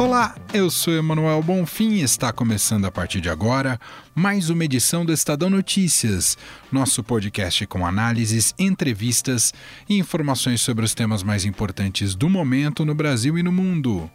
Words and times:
Olá, 0.00 0.34
eu 0.54 0.70
sou 0.70 0.94
Emanuel 0.94 1.42
Bonfim 1.42 1.90
e 1.90 2.00
está 2.00 2.32
começando 2.32 2.86
a 2.86 2.90
partir 2.90 3.20
de 3.20 3.28
agora 3.28 3.78
mais 4.14 4.48
uma 4.48 4.64
edição 4.64 5.04
do 5.04 5.12
Estadão 5.12 5.50
Notícias, 5.50 6.38
nosso 6.72 7.04
podcast 7.04 7.66
com 7.66 7.86
análises, 7.86 8.54
entrevistas 8.58 9.52
e 9.86 9.98
informações 9.98 10.62
sobre 10.62 10.86
os 10.86 10.94
temas 10.94 11.22
mais 11.22 11.44
importantes 11.44 12.14
do 12.14 12.30
momento 12.30 12.82
no 12.82 12.94
Brasil 12.94 13.36
e 13.36 13.42
no 13.42 13.52
mundo. 13.52 14.10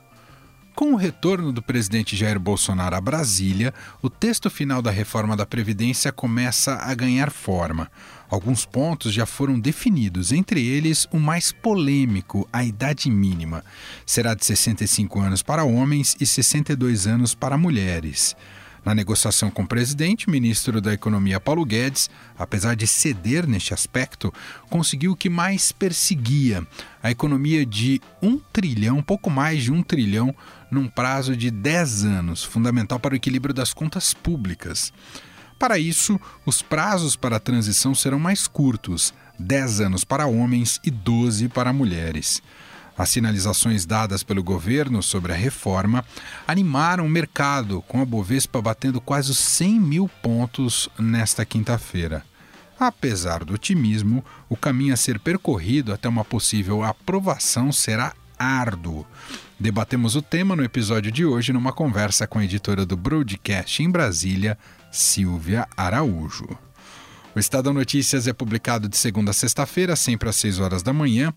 Com 0.73 0.92
o 0.94 0.98
retorno 0.98 1.54
do 1.54 1.62
presidente 1.62 2.16
Jair 2.16 2.40
Bolsonaro 2.40 2.95
a 2.95 3.00
Brasília, 3.00 3.72
o 4.02 4.09
texto 4.09 4.50
final 4.50 4.81
da 4.81 4.90
reforma 4.90 5.38
da 5.38 5.45
Previdência 5.45 6.12
começa 6.12 6.78
a 6.78 6.95
ganhar 6.95 7.30
forma. 7.30 7.92
Alguns 8.30 8.66
pontos 8.66 9.14
já 9.14 9.26
foram 9.26 9.60
definidos, 9.60 10.32
entre 10.32 10.66
eles 10.66 11.08
o 11.12 11.20
mais 11.20 11.52
polêmico, 11.52 12.48
a 12.52 12.64
idade 12.64 13.10
mínima. 13.10 13.64
Será 14.06 14.34
de 14.34 14.46
65 14.46 15.20
anos 15.20 15.44
para 15.44 15.64
homens 15.64 16.16
e 16.20 16.26
62 16.26 17.08
anos 17.08 17.36
para 17.36 17.58
mulheres. 17.58 18.36
Na 18.86 18.94
negociação 18.94 19.50
com 19.50 19.64
o 19.64 19.68
presidente, 19.68 20.28
o 20.28 20.32
ministro 20.32 20.80
da 20.80 20.94
Economia 20.94 21.40
Paulo 21.40 21.66
Guedes, 21.66 22.08
apesar 22.38 22.76
de 22.76 22.86
ceder 22.86 23.48
neste 23.48 23.74
aspecto, 23.74 24.32
conseguiu 24.70 25.14
o 25.14 25.16
que 25.16 25.28
mais 25.28 25.72
perseguia: 25.72 26.66
a 27.02 27.10
economia 27.10 27.66
de 27.66 28.00
um 28.22 28.38
trilhão, 28.38 29.02
pouco 29.02 29.32
mais 29.32 29.64
de 29.64 29.72
um 29.72 29.82
trilhão, 29.82 30.36
num 30.70 30.88
prazo 30.88 31.36
de 31.36 31.50
10 31.50 32.06
anos, 32.06 32.44
fundamental 32.44 33.00
para 33.00 33.14
o 33.14 33.17
equilíbrio 33.17 33.56
das 33.56 33.73
contas 33.73 34.14
públicas. 34.14 34.94
Para 35.58 35.80
isso, 35.80 36.20
os 36.45 36.61
prazos 36.61 37.16
para 37.16 37.38
a 37.38 37.39
transição 37.39 37.95
serão 37.95 38.20
mais 38.20 38.48
curtos: 38.48 39.14
10 39.39 39.81
anos 39.81 40.03
para 40.03 40.28
homens 40.28 40.80
e 40.84 40.92
12 40.92 41.48
para 41.50 41.73
mulheres. 41.73 42.42
As 42.98 43.09
sinalizações 43.09 43.86
dadas 43.86 44.23
pelo 44.23 44.42
governo 44.42 45.03
sobre 45.03 45.33
a 45.33 45.36
reforma 45.36 46.06
animaram 46.48 47.06
o 47.06 47.09
mercado, 47.09 47.81
com 47.88 48.02
a 48.02 48.06
Bovespa 48.06 48.61
batendo 48.61 49.02
quase 49.02 49.31
os 49.31 49.38
100 49.38 49.80
mil 49.80 50.09
pontos 50.22 50.88
nesta 50.98 51.45
quinta-feira. 51.45 52.23
Apesar 52.80 53.44
do 53.44 53.53
otimismo, 53.53 54.23
o 54.50 54.56
caminho 54.56 54.94
a 54.94 54.98
ser 54.98 55.20
percorrido 55.20 55.94
até 55.94 56.08
uma 56.08 56.23
possível 56.23 56.83
aprovação 56.83 57.72
será 57.72 58.14
árduo. 58.38 59.06
Debatemos 59.59 60.16
o 60.16 60.22
tema 60.22 60.56
no 60.56 60.64
episódio 60.64 61.11
de 61.11 61.26
hoje 61.26 61.53
numa 61.53 61.72
conversa 61.72 62.28
com 62.28 62.39
a 62.39 62.44
editora 62.44 62.86
do 62.86 62.98
Broadcast 62.98 63.81
em 63.81 63.89
Brasília, 63.89 64.58
Silvia 64.96 65.68
Araújo. 65.76 66.48
O 67.36 67.40
Estadão 67.40 67.74
Notícias 67.74 68.28
é 68.28 68.34
publicado 68.34 68.88
de 68.88 68.96
segunda 68.96 69.32
a 69.32 69.34
sexta-feira, 69.34 69.94
sempre 69.94 70.30
às 70.30 70.38
6 70.38 70.60
horas 70.60 70.82
da 70.82 70.94
manhã, 70.94 71.34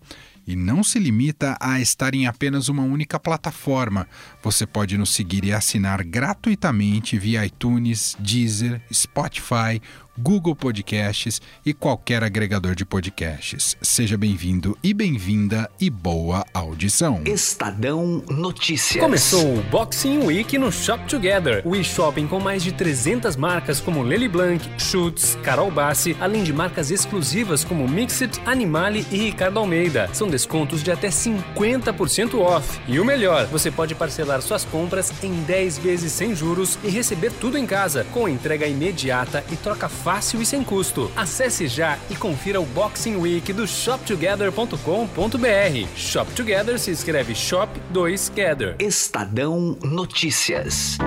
e 0.47 0.55
não 0.55 0.81
se 0.81 0.97
limita 0.97 1.57
a 1.59 1.77
estar 1.81 2.15
em 2.15 2.25
apenas 2.25 2.69
uma 2.69 2.83
única 2.83 3.19
plataforma. 3.19 4.07
Você 4.41 4.65
pode 4.65 4.97
nos 4.97 5.13
seguir 5.13 5.43
e 5.43 5.51
assinar 5.51 6.05
gratuitamente 6.05 7.19
via 7.19 7.45
iTunes, 7.45 8.15
Deezer, 8.17 8.81
Spotify, 8.93 9.81
Google 10.21 10.53
Podcasts 10.53 11.41
e 11.65 11.73
qualquer 11.73 12.23
agregador 12.25 12.75
de 12.75 12.83
podcasts. 12.83 13.77
Seja 13.81 14.17
bem-vindo 14.17 14.77
e 14.83 14.93
bem-vinda 14.93 15.71
e 15.79 15.89
boa 15.89 16.45
audição. 16.53 17.21
Estadão 17.25 18.21
Notícias. 18.29 19.01
Começou 19.01 19.57
o 19.57 19.63
Boxing 19.63 20.25
Week 20.25 20.57
no 20.57 20.73
Shop 20.73 21.01
Together, 21.07 21.61
o 21.65 21.73
e-shopping 21.73 22.27
com 22.27 22.37
mais 22.37 22.61
de 22.61 22.73
300 22.73 23.37
marcas 23.37 23.79
como 23.79 24.03
Lely 24.03 24.27
Blanc, 24.27 24.69
Schutz, 24.77 25.37
Carol 25.41 25.71
Bassi, 25.71 26.17
além 26.19 26.43
de 26.43 26.51
marcas 26.51 26.91
exclusivas 26.91 27.63
como 27.63 27.87
Mixit, 27.87 28.41
Animale 28.45 29.05
e 29.11 29.17
Ricardo 29.17 29.59
Almeida. 29.59 30.09
São 30.13 30.27
descontos 30.27 30.83
de 30.83 30.91
até 30.91 31.07
50% 31.07 32.37
off. 32.39 32.77
E 32.89 32.99
o 32.99 33.05
melhor, 33.05 33.45
você 33.47 33.71
pode 33.71 33.95
parcelar 33.95 34.41
suas 34.41 34.65
compras 34.65 35.13
em 35.23 35.33
10 35.43 35.77
vezes 35.77 36.11
sem 36.11 36.35
juros 36.35 36.77
e 36.83 36.89
receber 36.89 37.31
tudo 37.31 37.57
em 37.57 37.65
casa, 37.65 38.05
com 38.11 38.27
entrega 38.27 38.67
imediata 38.67 39.45
e 39.49 39.55
troca 39.55 39.87
fácil 39.87 40.08
fácil 40.09 40.41
e 40.41 40.45
sem 40.45 40.63
custo. 40.63 41.11
Acesse 41.15 41.67
já 41.67 41.99
e 42.09 42.15
confira 42.15 42.59
o 42.59 42.65
Boxing 42.65 43.17
Week 43.17 43.53
do 43.53 43.67
shoptogether.com.br. 43.67 45.87
Shop 45.95 46.31
Together 46.31 46.79
se 46.79 46.89
escreve 46.89 47.35
Shop 47.35 47.79
2 47.91 48.31
Gather. 48.35 48.75
Estadão 48.79 49.77
Notícias. 49.83 50.97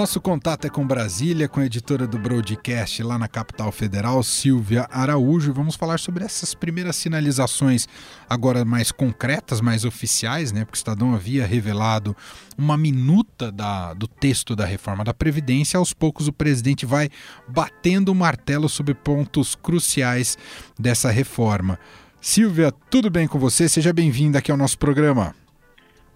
Nosso 0.00 0.18
contato 0.18 0.64
é 0.64 0.70
com 0.70 0.86
Brasília, 0.86 1.46
com 1.46 1.60
a 1.60 1.66
editora 1.66 2.06
do 2.06 2.18
Broadcast 2.18 3.02
lá 3.02 3.18
na 3.18 3.28
capital 3.28 3.70
federal, 3.70 4.22
Silvia 4.22 4.88
Araújo. 4.90 5.52
Vamos 5.52 5.76
falar 5.76 5.98
sobre 5.98 6.24
essas 6.24 6.54
primeiras 6.54 6.96
sinalizações, 6.96 7.86
agora 8.26 8.64
mais 8.64 8.90
concretas, 8.90 9.60
mais 9.60 9.84
oficiais, 9.84 10.52
né? 10.52 10.64
Porque 10.64 10.76
o 10.76 10.80
Estadão 10.80 11.14
havia 11.14 11.44
revelado 11.44 12.16
uma 12.56 12.78
minuta 12.78 13.52
da, 13.52 13.92
do 13.92 14.08
texto 14.08 14.56
da 14.56 14.64
reforma 14.64 15.04
da 15.04 15.12
Previdência. 15.12 15.76
Aos 15.76 15.92
poucos, 15.92 16.26
o 16.26 16.32
presidente 16.32 16.86
vai 16.86 17.10
batendo 17.46 18.10
o 18.10 18.14
martelo 18.14 18.70
sobre 18.70 18.94
pontos 18.94 19.54
cruciais 19.54 20.38
dessa 20.78 21.10
reforma. 21.10 21.78
Silvia, 22.22 22.72
tudo 22.88 23.10
bem 23.10 23.28
com 23.28 23.38
você? 23.38 23.68
Seja 23.68 23.92
bem-vinda 23.92 24.38
aqui 24.38 24.50
ao 24.50 24.56
nosso 24.56 24.78
programa. 24.78 25.34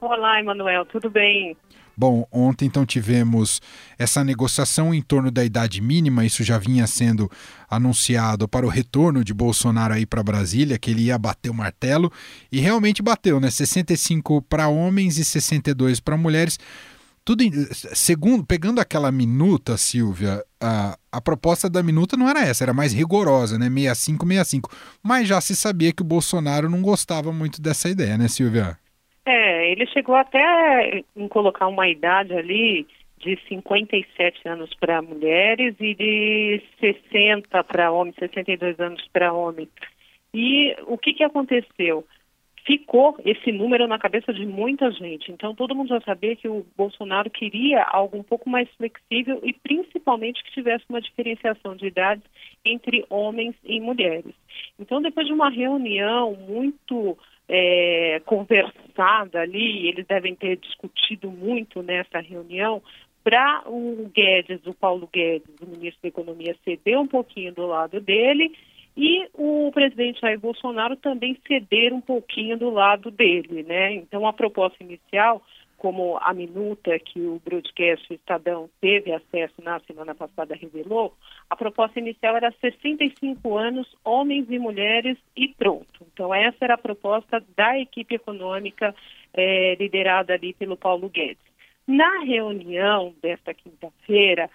Olá, 0.00 0.40
Emanuel, 0.40 0.86
tudo 0.86 1.10
bem? 1.10 1.54
Bom, 1.96 2.26
ontem 2.30 2.66
então 2.66 2.84
tivemos 2.84 3.62
essa 3.98 4.24
negociação 4.24 4.92
em 4.92 5.00
torno 5.00 5.30
da 5.30 5.44
idade 5.44 5.80
mínima, 5.80 6.24
isso 6.24 6.42
já 6.42 6.58
vinha 6.58 6.86
sendo 6.86 7.30
anunciado 7.70 8.48
para 8.48 8.66
o 8.66 8.68
retorno 8.68 9.24
de 9.24 9.32
Bolsonaro 9.32 9.94
aí 9.94 10.04
para 10.04 10.22
Brasília, 10.22 10.78
que 10.78 10.90
ele 10.90 11.04
ia 11.04 11.18
bater 11.18 11.50
o 11.50 11.54
martelo, 11.54 12.12
e 12.50 12.60
realmente 12.60 13.02
bateu, 13.02 13.38
né? 13.38 13.50
65 13.50 14.42
para 14.42 14.68
homens 14.68 15.18
e 15.18 15.24
62 15.24 16.00
para 16.00 16.16
mulheres. 16.16 16.58
Tudo 17.24 17.42
em, 17.42 17.50
segundo, 17.94 18.44
pegando 18.44 18.80
aquela 18.80 19.10
minuta, 19.10 19.78
Silvia, 19.78 20.44
a, 20.60 20.98
a 21.10 21.20
proposta 21.22 21.70
da 21.70 21.82
minuta 21.82 22.18
não 22.18 22.28
era 22.28 22.44
essa, 22.44 22.64
era 22.64 22.74
mais 22.74 22.92
rigorosa, 22.92 23.58
né? 23.58 23.66
65, 23.70 24.26
65. 24.26 24.70
Mas 25.02 25.26
já 25.26 25.40
se 25.40 25.56
sabia 25.56 25.92
que 25.92 26.02
o 26.02 26.04
Bolsonaro 26.04 26.68
não 26.68 26.82
gostava 26.82 27.32
muito 27.32 27.62
dessa 27.62 27.88
ideia, 27.88 28.18
né, 28.18 28.28
Silvia? 28.28 28.78
É, 29.26 29.70
ele 29.70 29.86
chegou 29.86 30.14
até 30.14 31.02
em 31.16 31.28
colocar 31.28 31.66
uma 31.66 31.88
idade 31.88 32.34
ali 32.34 32.86
de 33.18 33.38
57 33.48 34.46
anos 34.46 34.74
para 34.74 35.00
mulheres 35.00 35.74
e 35.80 35.94
de 35.94 36.62
60 36.78 37.64
para 37.64 37.90
homens, 37.90 38.16
62 38.16 38.78
anos 38.78 39.08
para 39.12 39.32
homens. 39.32 39.70
E 40.34 40.76
o 40.86 40.98
que, 40.98 41.14
que 41.14 41.24
aconteceu? 41.24 42.04
Ficou 42.66 43.16
esse 43.24 43.52
número 43.52 43.86
na 43.86 43.98
cabeça 43.98 44.32
de 44.32 44.44
muita 44.44 44.90
gente. 44.90 45.30
Então, 45.30 45.54
todo 45.54 45.74
mundo 45.74 45.88
já 45.88 46.00
sabia 46.00 46.36
que 46.36 46.48
o 46.48 46.66
Bolsonaro 46.76 47.30
queria 47.30 47.82
algo 47.82 48.18
um 48.18 48.22
pouco 48.22 48.48
mais 48.48 48.68
flexível 48.72 49.40
e, 49.42 49.52
principalmente, 49.52 50.42
que 50.42 50.52
tivesse 50.52 50.84
uma 50.88 51.00
diferenciação 51.00 51.76
de 51.76 51.86
idades 51.86 52.24
entre 52.64 53.04
homens 53.08 53.54
e 53.64 53.80
mulheres. 53.80 54.34
Então, 54.78 55.00
depois 55.00 55.26
de 55.26 55.32
uma 55.32 55.50
reunião 55.50 56.34
muito 56.34 57.16
é, 57.48 58.20
conversada 58.24 58.83
ali, 59.02 59.88
eles 59.88 60.06
devem 60.06 60.34
ter 60.34 60.56
discutido 60.56 61.30
muito 61.30 61.82
nessa 61.82 62.20
reunião, 62.20 62.82
para 63.22 63.62
o 63.66 64.10
Guedes, 64.14 64.60
o 64.66 64.74
Paulo 64.74 65.08
Guedes, 65.10 65.48
o 65.62 65.66
ministro 65.66 66.02
da 66.02 66.08
Economia, 66.08 66.54
ceder 66.62 66.98
um 66.98 67.06
pouquinho 67.06 67.54
do 67.54 67.66
lado 67.66 67.98
dele 67.98 68.52
e 68.96 69.26
o 69.32 69.70
presidente 69.72 70.20
Jair 70.20 70.38
Bolsonaro 70.38 70.94
também 70.96 71.36
ceder 71.48 71.92
um 71.92 72.02
pouquinho 72.02 72.56
do 72.58 72.70
lado 72.70 73.10
dele, 73.10 73.62
né? 73.62 73.94
Então 73.94 74.26
a 74.26 74.32
proposta 74.32 74.84
inicial 74.84 75.42
como 75.84 76.16
a 76.22 76.32
minuta 76.32 76.98
que 76.98 77.20
o 77.20 77.38
broadcast 77.44 78.10
Estadão 78.10 78.70
teve 78.80 79.12
acesso 79.12 79.52
na 79.62 79.78
semana 79.80 80.14
passada 80.14 80.54
revelou, 80.54 81.12
a 81.50 81.54
proposta 81.54 81.98
inicial 82.00 82.34
era 82.38 82.50
65 82.58 83.54
anos, 83.54 83.94
homens 84.02 84.46
e 84.48 84.58
mulheres 84.58 85.18
e 85.36 85.48
pronto. 85.48 86.06
Então 86.10 86.34
essa 86.34 86.56
era 86.62 86.72
a 86.72 86.78
proposta 86.78 87.44
da 87.54 87.78
equipe 87.78 88.14
econômica 88.14 88.94
eh, 89.34 89.76
liderada 89.78 90.32
ali 90.32 90.54
pelo 90.54 90.74
Paulo 90.74 91.10
Guedes. 91.10 91.44
Na 91.86 92.20
reunião 92.20 93.14
desta 93.20 93.52
quinta-feira, 93.52 94.48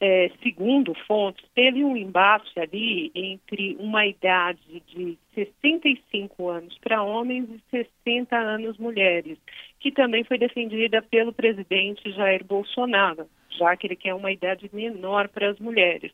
é, 0.00 0.30
segundo 0.42 0.94
fontes, 1.06 1.44
teve 1.54 1.84
um 1.84 1.96
embate 1.96 2.58
ali 2.58 3.12
entre 3.14 3.76
uma 3.78 4.06
idade 4.06 4.82
de 4.88 5.16
65 5.34 6.48
anos 6.48 6.76
para 6.78 7.02
homens 7.02 7.48
e 7.48 7.84
60 8.04 8.36
anos 8.36 8.76
mulheres, 8.78 9.38
que 9.78 9.92
também 9.92 10.24
foi 10.24 10.38
defendida 10.38 11.00
pelo 11.02 11.32
presidente 11.32 12.10
Jair 12.12 12.44
Bolsonaro, 12.44 13.26
já 13.50 13.76
que 13.76 13.86
ele 13.86 13.96
quer 13.96 14.14
uma 14.14 14.32
idade 14.32 14.68
menor 14.72 15.28
para 15.28 15.50
as 15.50 15.58
mulheres. 15.58 16.12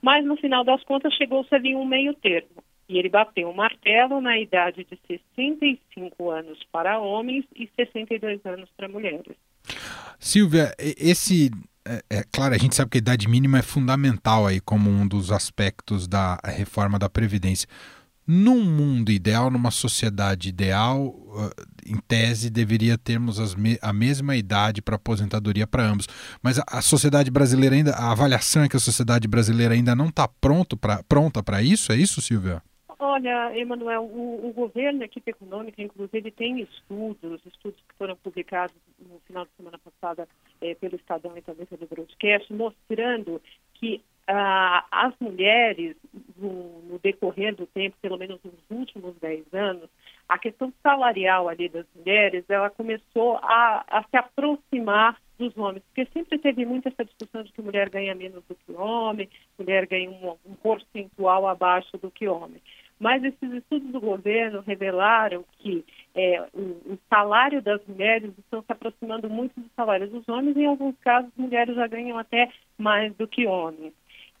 Mas 0.00 0.24
no 0.24 0.36
final 0.36 0.64
das 0.64 0.82
contas 0.84 1.12
chegou-se 1.14 1.54
ali 1.54 1.74
um 1.74 1.84
meio 1.84 2.14
termo. 2.14 2.62
E 2.88 2.98
ele 2.98 3.10
bateu 3.10 3.50
o 3.50 3.54
martelo 3.54 4.18
na 4.20 4.38
idade 4.38 4.84
de 4.84 4.98
65 5.06 6.30
anos 6.30 6.58
para 6.72 6.98
homens 6.98 7.44
e 7.54 7.68
62 7.76 8.40
anos 8.46 8.70
para 8.74 8.88
mulheres. 8.88 9.36
Silvia, 10.18 10.74
esse 10.78 11.50
é, 11.88 12.02
é, 12.10 12.24
claro, 12.30 12.54
a 12.54 12.58
gente 12.58 12.74
sabe 12.74 12.90
que 12.90 12.98
a 12.98 13.00
idade 13.00 13.26
mínima 13.28 13.58
é 13.58 13.62
fundamental 13.62 14.46
aí 14.46 14.60
como 14.60 14.90
um 14.90 15.08
dos 15.08 15.32
aspectos 15.32 16.06
da 16.06 16.38
reforma 16.44 16.98
da 16.98 17.08
Previdência. 17.08 17.66
Num 18.26 18.62
mundo 18.62 19.10
ideal, 19.10 19.50
numa 19.50 19.70
sociedade 19.70 20.50
ideal, 20.50 21.06
uh, 21.06 21.50
em 21.86 21.96
tese, 22.06 22.50
deveria 22.50 22.98
termos 22.98 23.54
me 23.54 23.78
a 23.80 23.90
mesma 23.90 24.36
idade 24.36 24.82
para 24.82 24.96
aposentadoria 24.96 25.66
para 25.66 25.82
ambos. 25.82 26.06
Mas 26.42 26.58
a, 26.58 26.64
a, 26.68 26.82
sociedade 26.82 27.30
brasileira 27.30 27.74
ainda, 27.74 27.92
a 27.92 28.10
avaliação 28.10 28.62
é 28.62 28.68
que 28.68 28.76
a 28.76 28.80
sociedade 28.80 29.26
brasileira 29.26 29.72
ainda 29.72 29.96
não 29.96 30.08
está 30.08 30.28
pronta 30.28 31.42
para 31.42 31.62
isso? 31.62 31.90
É 31.90 31.96
isso, 31.96 32.20
Silvia? 32.20 32.62
Olha, 33.00 33.56
Emanuel, 33.56 34.02
o, 34.02 34.48
o, 34.48 34.52
governo, 34.52 35.02
a 35.02 35.04
equipe 35.04 35.30
econômica, 35.30 35.80
inclusive, 35.80 36.32
tem 36.32 36.60
estudos, 36.60 37.40
estudos 37.46 37.80
que 37.88 37.94
foram 37.96 38.16
publicados 38.16 38.74
no 38.98 39.20
final 39.20 39.44
de 39.44 39.52
semana 39.56 39.78
passada 39.78 40.28
eh, 40.60 40.74
pelo 40.74 40.96
Estadão 40.96 41.36
e 41.36 41.42
também 41.42 41.64
pelo 41.66 41.86
Broadcast, 41.86 42.52
mostrando 42.52 43.40
que 43.74 44.02
ah, 44.26 44.84
as 44.90 45.14
mulheres, 45.20 45.96
no, 46.36 46.82
no, 46.82 46.98
decorrer 46.98 47.54
do 47.54 47.66
tempo, 47.66 47.96
pelo 48.02 48.18
menos 48.18 48.40
nos 48.42 48.54
últimos 48.68 49.14
10 49.16 49.54
anos, 49.54 49.88
a 50.28 50.36
questão 50.36 50.72
salarial 50.82 51.48
ali 51.48 51.68
das 51.68 51.86
mulheres, 51.94 52.44
ela 52.48 52.68
começou 52.68 53.36
a, 53.36 53.84
a 53.88 54.02
se 54.02 54.16
aproximar 54.16 55.16
dos 55.38 55.56
homens, 55.56 55.84
porque 55.84 56.10
sempre 56.12 56.36
teve 56.38 56.66
muito 56.66 56.88
essa 56.88 57.04
discussão 57.04 57.42
de 57.44 57.52
que 57.52 57.62
mulher 57.62 57.88
ganha 57.88 58.14
menos 58.14 58.44
do 58.44 58.56
que 58.56 58.72
homem, 58.72 59.30
mulher 59.56 59.86
ganha 59.86 60.10
um, 60.10 60.36
um 60.44 60.54
percentual 60.56 61.46
abaixo 61.46 61.96
do 61.96 62.10
que 62.10 62.26
homem. 62.26 62.60
Mas 62.98 63.22
esses 63.22 63.52
estudos 63.52 63.92
do 63.92 64.00
governo 64.00 64.60
revelaram 64.66 65.44
que 65.58 65.84
é, 66.14 66.44
o, 66.52 66.92
o, 66.92 66.98
salário 67.08 67.62
das 67.62 67.80
mulheres 67.86 68.32
estão 68.38 68.60
se 68.60 68.72
aproximando 68.72 69.30
muito 69.30 69.58
do 69.60 69.70
salário 69.76 70.08
dos 70.08 70.28
homens, 70.28 70.56
e 70.56 70.60
em 70.62 70.66
alguns 70.66 70.96
casos 70.98 71.30
mulheres 71.36 71.76
já 71.76 71.86
ganham 71.86 72.18
até 72.18 72.50
mais 72.76 73.14
do 73.14 73.28
que 73.28 73.46
homens. 73.46 73.92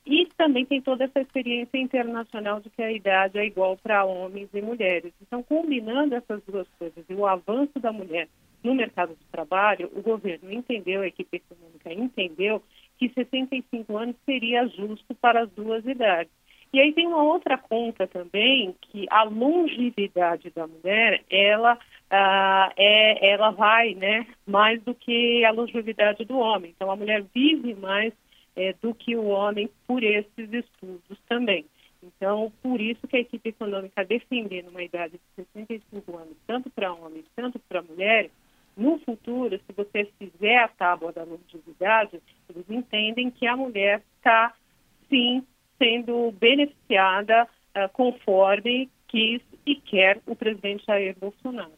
E 0.04 0.26
também 0.36 0.64
tem 0.64 0.80
toda 0.80 1.04
essa 1.04 1.20
experiência 1.20 1.76
internacional 1.76 2.60
de 2.60 2.70
que 2.70 2.82
a 2.82 2.90
idade 2.90 3.38
é 3.38 3.44
igual 3.44 3.76
para 3.76 4.04
homens 4.04 4.48
e 4.54 4.62
mulheres. 4.62 5.12
Então, 5.20 5.42
combinando 5.42 6.14
essas 6.14 6.42
duas 6.44 6.66
coisas 6.78 7.04
e 7.08 7.14
o 7.14 7.26
avanço 7.26 7.78
da 7.78 7.92
mulher 7.92 8.26
no 8.64 8.74
mercado 8.74 9.10
de 9.10 9.24
trabalho, 9.30 9.90
o 9.94 10.02
governo 10.02 10.50
entendeu, 10.50 11.02
a 11.02 11.06
equipe 11.06 11.36
econômica 11.36 11.92
entendeu 11.92 12.62
que 12.96 13.08
65 13.10 13.96
anos 13.96 14.16
seria 14.24 14.66
justo 14.66 15.14
para 15.14 15.42
as 15.42 15.50
duas 15.50 15.84
idades. 15.86 16.32
E 16.72 16.80
aí 16.80 16.92
tem 16.92 17.06
uma 17.06 17.22
outra 17.22 17.56
conta 17.56 18.06
também, 18.06 18.74
que 18.80 19.06
a 19.10 19.22
longevidade 19.22 20.50
da 20.50 20.66
mulher, 20.66 21.24
ela, 21.30 21.78
ah, 22.10 22.72
é, 22.76 23.30
ela 23.30 23.50
vai 23.50 23.94
né, 23.94 24.26
mais 24.46 24.82
do 24.82 24.94
que 24.94 25.44
a 25.44 25.50
longevidade 25.50 26.24
do 26.24 26.38
homem. 26.38 26.72
Então, 26.76 26.90
a 26.90 26.96
mulher 26.96 27.24
vive 27.34 27.74
mais 27.74 28.12
é, 28.54 28.74
do 28.82 28.94
que 28.94 29.16
o 29.16 29.28
homem 29.28 29.70
por 29.86 30.02
esses 30.02 30.52
estudos 30.52 31.18
também. 31.26 31.64
Então, 32.02 32.52
por 32.62 32.80
isso 32.80 33.08
que 33.08 33.16
a 33.16 33.20
equipe 33.20 33.48
econômica 33.48 34.04
defendendo 34.04 34.68
uma 34.68 34.82
idade 34.82 35.14
de 35.14 35.44
65 35.44 36.16
anos, 36.16 36.36
tanto 36.46 36.70
para 36.70 36.92
homens, 36.92 37.24
tanto 37.34 37.58
para 37.60 37.82
mulheres, 37.82 38.30
no 38.76 38.98
futuro, 39.00 39.58
se 39.58 39.72
você 39.72 40.04
fizer 40.18 40.58
a 40.58 40.68
tábua 40.68 41.12
da 41.12 41.24
longevidade, 41.24 42.20
eles 42.48 42.70
entendem 42.70 43.30
que 43.30 43.46
a 43.46 43.56
mulher 43.56 44.02
está, 44.16 44.54
sim, 45.08 45.44
sendo 45.78 46.32
beneficiada 46.38 47.44
uh, 47.44 47.88
conforme 47.92 48.88
quis 49.08 49.40
e 49.66 49.76
quer 49.76 50.20
o 50.26 50.34
presidente 50.34 50.84
Jair 50.86 51.16
Bolsonaro. 51.18 51.72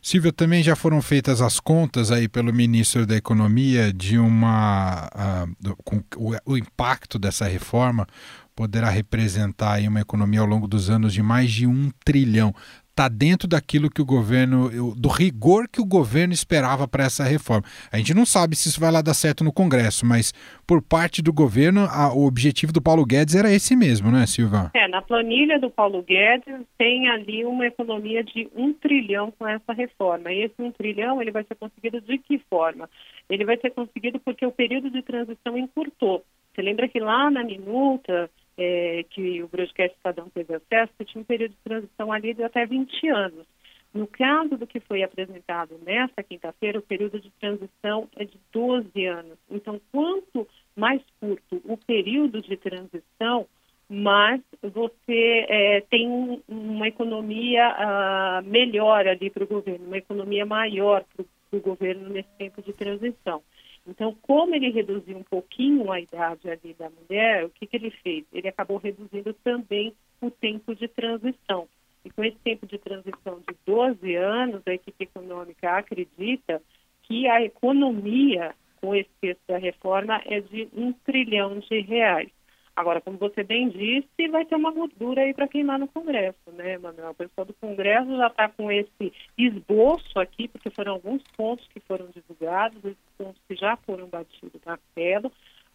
Silvia, 0.00 0.32
também 0.32 0.62
já 0.62 0.76
foram 0.76 1.00
feitas 1.00 1.40
as 1.40 1.58
contas 1.58 2.10
aí 2.10 2.28
pelo 2.28 2.52
ministro 2.52 3.06
da 3.06 3.16
Economia 3.16 3.90
de 3.90 4.18
uma 4.18 5.08
uh, 5.08 5.76
com 5.82 5.96
o, 6.16 6.34
o, 6.44 6.58
impacto 6.58 7.18
dessa 7.18 7.46
reforma 7.46 8.06
poderá 8.54 8.90
representar 8.90 9.74
aí 9.74 9.88
uma 9.88 10.02
economia 10.02 10.40
ao 10.40 10.46
longo 10.46 10.68
dos 10.68 10.90
anos 10.90 11.14
de 11.14 11.22
mais 11.22 11.50
de 11.50 11.66
um 11.66 11.90
trilhão 12.04 12.54
está 12.94 13.08
dentro 13.08 13.48
daquilo 13.48 13.90
que 13.90 14.00
o 14.00 14.04
governo, 14.04 14.94
do 14.94 15.08
rigor 15.08 15.68
que 15.68 15.80
o 15.80 15.84
governo 15.84 16.32
esperava 16.32 16.86
para 16.86 17.04
essa 17.04 17.24
reforma. 17.24 17.64
A 17.92 17.98
gente 17.98 18.14
não 18.14 18.24
sabe 18.24 18.54
se 18.54 18.68
isso 18.68 18.80
vai 18.80 18.92
lá 18.92 19.02
dar 19.02 19.14
certo 19.14 19.42
no 19.42 19.52
Congresso, 19.52 20.06
mas 20.06 20.32
por 20.64 20.80
parte 20.80 21.20
do 21.20 21.32
governo, 21.32 21.86
a, 21.90 22.14
o 22.14 22.24
objetivo 22.24 22.72
do 22.72 22.80
Paulo 22.80 23.04
Guedes 23.04 23.34
era 23.34 23.52
esse 23.52 23.74
mesmo, 23.74 24.12
não 24.12 24.20
é, 24.20 24.26
Silva? 24.26 24.70
É, 24.74 24.86
na 24.86 25.02
planilha 25.02 25.58
do 25.58 25.68
Paulo 25.68 26.02
Guedes 26.02 26.60
tem 26.78 27.10
ali 27.10 27.44
uma 27.44 27.66
economia 27.66 28.22
de 28.22 28.48
um 28.54 28.72
trilhão 28.72 29.32
com 29.36 29.46
essa 29.46 29.72
reforma. 29.72 30.32
E 30.32 30.44
esse 30.44 30.54
um 30.60 30.70
trilhão 30.70 31.20
ele 31.20 31.32
vai 31.32 31.42
ser 31.42 31.56
conseguido 31.56 32.00
de 32.00 32.16
que 32.18 32.38
forma? 32.48 32.88
Ele 33.28 33.44
vai 33.44 33.58
ser 33.58 33.70
conseguido 33.70 34.20
porque 34.20 34.46
o 34.46 34.52
período 34.52 34.88
de 34.88 35.02
transição 35.02 35.58
encurtou. 35.58 36.24
Você 36.54 36.62
lembra 36.62 36.88
que 36.88 37.00
lá 37.00 37.28
na 37.28 37.42
minuta 37.42 38.30
é, 38.56 39.04
que 39.10 39.42
o 39.42 39.48
broadcast 39.48 39.96
Estadão 39.96 40.28
teve 40.28 40.54
acesso, 40.54 40.92
tinha 41.04 41.22
um 41.22 41.24
período 41.24 41.52
de 41.52 41.62
transição 41.64 42.12
ali 42.12 42.34
de 42.34 42.42
até 42.42 42.66
20 42.66 43.08
anos. 43.08 43.46
No 43.92 44.08
caso 44.08 44.56
do 44.56 44.66
que 44.66 44.80
foi 44.80 45.04
apresentado 45.04 45.78
nesta 45.84 46.20
quinta-feira, 46.22 46.80
o 46.80 46.82
período 46.82 47.20
de 47.20 47.30
transição 47.38 48.08
é 48.16 48.24
de 48.24 48.36
12 48.52 49.06
anos. 49.06 49.38
Então, 49.48 49.80
quanto 49.92 50.48
mais 50.74 51.00
curto 51.20 51.62
o 51.64 51.76
período 51.76 52.42
de 52.42 52.56
transição, 52.56 53.46
mais 53.88 54.40
você 54.60 55.46
é, 55.48 55.80
tem 55.82 56.42
uma 56.48 56.88
economia 56.88 57.68
uh, 57.68 58.48
melhor 58.48 59.06
ali 59.06 59.30
para 59.30 59.44
o 59.44 59.46
governo, 59.46 59.86
uma 59.86 59.98
economia 59.98 60.44
maior 60.44 61.04
para 61.14 61.24
o 61.56 61.60
governo 61.60 62.08
nesse 62.08 62.30
tempo 62.36 62.62
de 62.62 62.72
transição. 62.72 63.42
Então, 63.86 64.16
como 64.22 64.54
ele 64.54 64.70
reduziu 64.70 65.16
um 65.16 65.22
pouquinho 65.22 65.92
a 65.92 66.00
idade 66.00 66.48
ali 66.48 66.74
da 66.74 66.88
mulher, 66.88 67.44
o 67.44 67.50
que, 67.50 67.66
que 67.66 67.76
ele 67.76 67.90
fez? 67.90 68.24
Ele 68.32 68.48
acabou 68.48 68.78
reduzindo 68.78 69.34
também 69.44 69.94
o 70.20 70.30
tempo 70.30 70.74
de 70.74 70.88
transição. 70.88 71.68
E 72.04 72.10
com 72.10 72.24
esse 72.24 72.38
tempo 72.38 72.66
de 72.66 72.78
transição 72.78 73.40
de 73.40 73.56
12 73.66 74.14
anos, 74.14 74.62
a 74.66 74.74
equipe 74.74 75.04
econômica 75.04 75.70
acredita 75.70 76.62
que 77.02 77.28
a 77.28 77.42
economia 77.42 78.54
com 78.80 78.94
esse 78.94 79.10
texto 79.20 79.40
da 79.48 79.58
reforma 79.58 80.20
é 80.26 80.40
de 80.40 80.68
um 80.74 80.92
trilhão 80.92 81.58
de 81.58 81.80
reais. 81.80 82.30
Agora, 82.76 83.00
como 83.00 83.16
você 83.18 83.44
bem 83.44 83.68
disse, 83.68 84.28
vai 84.28 84.44
ter 84.44 84.56
uma 84.56 84.72
gordura 84.72 85.22
aí 85.22 85.32
para 85.32 85.46
queimar 85.46 85.78
no 85.78 85.86
Congresso, 85.86 86.50
né, 86.52 86.76
Manuel? 86.76 87.10
O 87.10 87.14
pessoal 87.14 87.44
do 87.44 87.54
Congresso 87.54 88.16
já 88.16 88.26
está 88.26 88.48
com 88.48 88.70
esse 88.70 89.12
esboço 89.38 90.18
aqui, 90.18 90.48
porque 90.48 90.70
foram 90.70 90.92
alguns 90.92 91.22
pontos 91.36 91.66
que 91.68 91.78
foram 91.80 92.08
divulgados, 92.08 92.84
esses 92.84 92.98
pontos 93.16 93.40
que 93.46 93.54
já 93.54 93.76
foram 93.76 94.08
batidos 94.08 94.60
na 94.66 94.76
tela, 94.92 95.30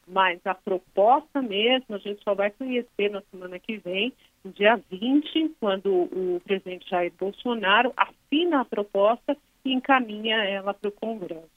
mas 0.05 0.45
a 0.45 0.53
proposta 0.53 1.41
mesmo 1.41 1.95
a 1.95 1.99
gente 1.99 2.21
só 2.21 2.33
vai 2.33 2.51
conhecer 2.51 3.09
na 3.09 3.21
semana 3.31 3.57
que 3.59 3.77
vem, 3.77 4.11
no 4.43 4.51
dia 4.51 4.75
20, 4.91 5.55
quando 5.59 5.89
o 5.89 6.41
presidente 6.43 6.89
Jair 6.89 7.13
Bolsonaro 7.17 7.93
assina 7.95 8.61
a 8.61 8.65
proposta 8.65 9.37
e 9.63 9.73
encaminha 9.73 10.35
ela 10.37 10.73
para 10.73 10.89
o 10.89 10.91
Congresso. 10.91 11.49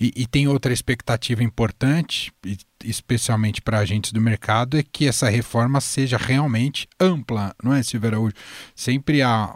E, 0.00 0.12
e, 0.16 0.26
tem 0.26 0.48
outra 0.48 0.72
expectativa 0.72 1.42
importante, 1.42 2.32
especialmente 2.84 3.60
para 3.60 3.78
agentes 3.78 4.12
do 4.12 4.20
mercado, 4.20 4.78
é 4.78 4.82
que 4.82 5.06
essa 5.06 5.28
reforma 5.28 5.80
seja 5.80 6.16
realmente 6.16 6.88
ampla, 6.98 7.54
não 7.62 7.74
é, 7.74 7.82
Silvia 7.82 8.10
Araújo? 8.10 8.34
Sempre 8.74 9.22
há, 9.22 9.54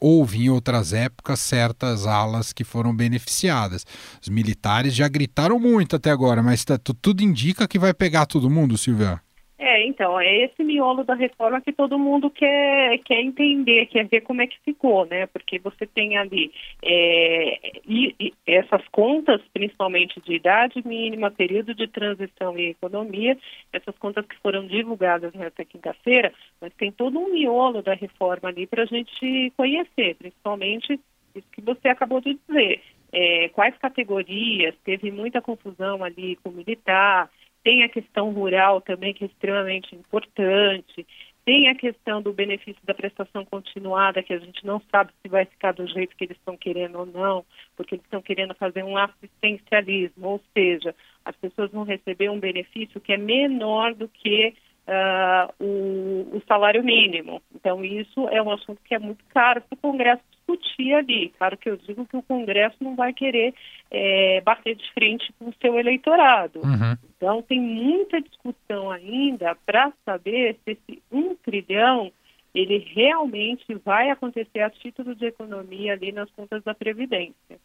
houve 0.00 0.44
em 0.44 0.48
outras 0.48 0.92
épocas 0.92 1.40
certas 1.40 2.06
alas 2.06 2.52
que 2.52 2.64
foram 2.64 2.94
beneficiadas. 2.94 3.84
Os 4.22 4.28
militares 4.28 4.94
já 4.94 5.08
gritaram 5.08 5.58
muito 5.58 5.96
até 5.96 6.10
agora, 6.10 6.42
mas 6.42 6.64
tá, 6.64 6.78
tudo 6.78 7.22
indica 7.22 7.68
que 7.68 7.78
vai 7.78 7.92
pegar 7.92 8.26
todo 8.26 8.50
mundo, 8.50 8.78
Silvia. 8.78 9.20
É, 9.58 9.86
então, 9.86 10.20
é 10.20 10.44
esse 10.44 10.62
miolo 10.62 11.02
da 11.02 11.14
reforma 11.14 11.62
que 11.62 11.72
todo 11.72 11.98
mundo 11.98 12.28
quer, 12.28 12.98
quer 12.98 13.20
entender, 13.22 13.86
quer 13.86 14.06
ver 14.06 14.20
como 14.20 14.42
é 14.42 14.46
que 14.46 14.60
ficou, 14.60 15.06
né? 15.06 15.26
Porque 15.28 15.58
você 15.58 15.86
tem 15.86 16.18
ali 16.18 16.52
é, 16.82 17.80
e, 17.88 18.14
e 18.20 18.34
essas 18.46 18.86
contas, 18.88 19.40
principalmente 19.54 20.20
de 20.20 20.34
idade 20.34 20.86
mínima, 20.86 21.30
período 21.30 21.74
de 21.74 21.88
transição 21.88 22.58
e 22.58 22.70
economia, 22.70 23.38
essas 23.72 23.96
contas 23.96 24.26
que 24.26 24.36
foram 24.40 24.66
divulgadas 24.66 25.32
nesta 25.32 25.64
quinta-feira, 25.64 26.34
mas 26.60 26.74
tem 26.74 26.92
todo 26.92 27.18
um 27.18 27.32
miolo 27.32 27.80
da 27.80 27.94
reforma 27.94 28.50
ali 28.50 28.66
para 28.66 28.82
a 28.82 28.86
gente 28.86 29.52
conhecer, 29.56 30.16
principalmente 30.16 31.00
isso 31.34 31.48
que 31.52 31.62
você 31.62 31.88
acabou 31.88 32.20
de 32.20 32.38
dizer. 32.46 32.82
É, 33.12 33.48
quais 33.50 33.76
categorias, 33.78 34.74
teve 34.84 35.10
muita 35.10 35.40
confusão 35.40 36.04
ali 36.04 36.36
com 36.36 36.50
militar, 36.50 37.30
tem 37.66 37.82
a 37.82 37.88
questão 37.88 38.30
rural 38.30 38.80
também, 38.80 39.12
que 39.12 39.24
é 39.24 39.26
extremamente 39.26 39.92
importante. 39.92 41.04
Tem 41.44 41.68
a 41.68 41.74
questão 41.74 42.22
do 42.22 42.32
benefício 42.32 42.80
da 42.84 42.94
prestação 42.94 43.44
continuada, 43.44 44.22
que 44.22 44.32
a 44.32 44.38
gente 44.38 44.64
não 44.64 44.80
sabe 44.88 45.10
se 45.20 45.28
vai 45.28 45.44
ficar 45.46 45.72
do 45.72 45.84
jeito 45.88 46.14
que 46.16 46.22
eles 46.22 46.36
estão 46.36 46.56
querendo 46.56 47.00
ou 47.00 47.06
não, 47.06 47.44
porque 47.76 47.96
eles 47.96 48.04
estão 48.04 48.22
querendo 48.22 48.54
fazer 48.54 48.84
um 48.84 48.96
assistencialismo, 48.96 50.28
ou 50.28 50.40
seja, 50.54 50.94
as 51.24 51.34
pessoas 51.34 51.72
vão 51.72 51.82
receber 51.82 52.30
um 52.30 52.38
benefício 52.38 53.00
que 53.00 53.12
é 53.12 53.16
menor 53.16 53.94
do 53.94 54.06
que 54.06 54.54
uh, 54.86 55.52
o, 55.58 56.36
o, 56.36 56.42
salário 56.46 56.84
mínimo. 56.84 57.42
Então, 57.52 57.84
isso 57.84 58.28
é 58.28 58.40
um 58.40 58.52
assunto 58.52 58.80
que 58.84 58.94
é 58.94 58.98
muito 59.00 59.24
caro 59.34 59.60
para 59.60 59.74
o 59.74 59.80
Congresso 59.80 60.22
discutir 60.30 60.94
ali. 60.94 61.32
Claro 61.36 61.56
que 61.56 61.68
eu 61.68 61.76
digo 61.76 62.06
que 62.06 62.16
o 62.16 62.22
Congresso 62.22 62.76
não 62.80 62.94
vai 62.94 63.12
querer 63.12 63.52
é, 63.90 64.40
bater 64.42 64.76
de 64.76 64.88
frente 64.92 65.32
com 65.36 65.48
o 65.48 65.54
seu 65.60 65.76
eleitorado. 65.76 66.60
Uhum. 66.60 66.96
Então, 67.16 67.42
tem 67.42 67.60
muita 67.60 68.20
discussão 68.20 68.90
ainda 68.90 69.56
para 69.64 69.92
saber 70.04 70.58
se 70.64 70.72
esse 70.72 71.02
um 71.10 71.34
trilhão 71.36 72.12
ele 72.54 72.78
realmente 72.94 73.74
vai 73.84 74.10
acontecer 74.10 74.60
a 74.60 74.70
título 74.70 75.14
de 75.14 75.26
economia 75.26 75.92
ali 75.92 76.10
nas 76.10 76.30
contas 76.30 76.62
da 76.64 76.74
Previdência. 76.74 77.60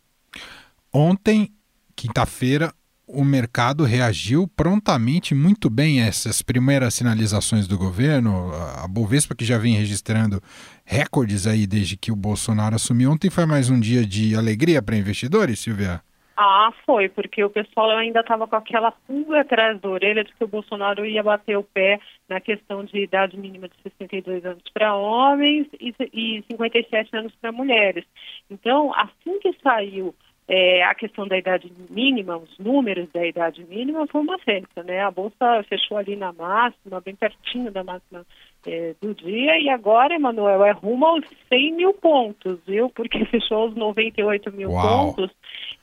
Ontem, 0.93 1.49
quinta-feira, 1.95 2.73
o 3.07 3.23
mercado 3.23 3.83
reagiu 3.83 4.47
prontamente 4.47 5.33
muito 5.33 5.69
bem 5.69 6.01
a 6.01 6.07
essas 6.07 6.41
primeiras 6.41 6.93
sinalizações 6.93 7.67
do 7.67 7.77
governo. 7.77 8.51
A 8.83 8.87
Bovespa, 8.87 9.35
que 9.35 9.45
já 9.45 9.57
vem 9.57 9.75
registrando 9.75 10.41
recordes 10.83 11.47
aí 11.47 11.65
desde 11.65 11.95
que 11.95 12.11
o 12.11 12.15
Bolsonaro 12.15 12.75
assumiu 12.75 13.11
ontem, 13.11 13.29
foi 13.29 13.45
mais 13.45 13.69
um 13.69 13.79
dia 13.79 14.05
de 14.05 14.35
alegria 14.35 14.81
para 14.81 14.97
investidores, 14.97 15.59
Silvia? 15.59 16.01
Ah, 16.43 16.73
foi, 16.87 17.07
porque 17.07 17.43
o 17.43 17.51
pessoal 17.51 17.91
ainda 17.91 18.21
estava 18.21 18.47
com 18.47 18.55
aquela 18.55 18.91
pulga 18.91 19.41
atrás 19.41 19.79
da 19.79 19.87
orelha 19.87 20.23
de 20.23 20.33
que 20.33 20.43
o 20.43 20.47
Bolsonaro 20.47 21.05
ia 21.05 21.21
bater 21.21 21.55
o 21.55 21.63
pé 21.63 21.99
na 22.27 22.41
questão 22.41 22.83
de 22.83 22.97
idade 22.97 23.37
mínima 23.37 23.69
de 23.69 23.75
62 23.83 24.43
anos 24.43 24.63
para 24.73 24.95
homens 24.95 25.67
e, 25.79 25.93
e 26.11 26.43
57 26.49 27.15
anos 27.15 27.35
para 27.35 27.51
mulheres. 27.51 28.03
Então, 28.49 28.91
assim 28.95 29.37
que 29.37 29.53
saiu 29.61 30.15
é, 30.47 30.83
a 30.83 30.93
questão 30.93 31.27
da 31.27 31.37
idade 31.37 31.71
mínima, 31.89 32.37
os 32.37 32.57
números 32.57 33.09
da 33.13 33.25
idade 33.25 33.63
mínima, 33.65 34.05
foi 34.07 34.21
uma 34.21 34.37
festa, 34.39 34.83
né? 34.83 35.01
A 35.01 35.11
Bolsa 35.11 35.63
fechou 35.69 35.97
ali 35.97 36.15
na 36.15 36.33
máxima, 36.33 36.99
bem 36.99 37.15
pertinho 37.15 37.71
da 37.71 37.83
máxima 37.83 38.25
é, 38.65 38.93
do 39.01 39.13
dia, 39.13 39.59
e 39.59 39.69
agora, 39.69 40.15
Emanuel, 40.15 40.65
é 40.65 40.71
rumo 40.71 41.05
aos 41.05 41.25
100 41.47 41.73
mil 41.73 41.93
pontos, 41.93 42.59
viu? 42.65 42.89
Porque 42.89 43.23
fechou 43.31 43.69
os 43.69 43.75
98 43.75 44.51
mil 44.51 44.71
Uau. 44.71 45.13
pontos, 45.13 45.31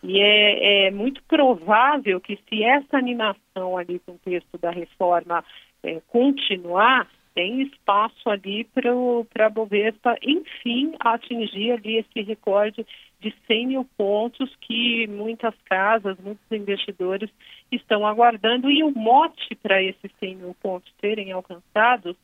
e 0.03 0.21
é, 0.21 0.87
é, 0.87 0.91
muito 0.91 1.23
provável 1.25 2.21
que 2.21 2.39
se 2.49 2.63
essa 2.63 2.97
animação 2.97 3.77
ali 3.77 4.01
com 4.01 4.13
o 4.13 4.21
texto 4.25 4.59
da 4.59 4.71
reforma 4.71 5.45
é, 5.83 6.01
continuar, 6.09 7.09
tem 7.35 7.63
espaço 7.63 8.29
ali 8.29 8.65
para 8.65 9.47
a 9.47 9.51
Bovespa, 9.51 10.17
enfim, 10.23 10.93
atingir 10.99 11.71
ali 11.71 11.99
esse 11.99 12.21
recorde 12.23 12.85
de 13.21 13.35
100 13.47 13.67
mil 13.67 13.85
pontos 13.97 14.55
que 14.61 15.07
muitas 15.09 15.55
casas, 15.65 16.17
muitos 16.19 16.45
investidores 16.51 17.31
estão 17.71 18.07
aguardando. 18.07 18.71
E 18.71 18.83
o 18.83 18.91
mote 18.91 19.55
para 19.57 19.83
esses 19.83 20.11
100 20.21 20.37
mil 20.37 20.57
pontos 20.63 20.93
serem 21.01 21.33
alcançados, 21.33 22.17